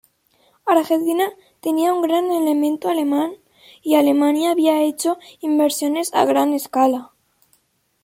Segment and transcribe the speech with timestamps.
[0.65, 1.27] Argentina
[1.59, 3.33] tenía un gran elemento alemán
[3.83, 7.11] y Alemania había hecho inversiones a gran escala.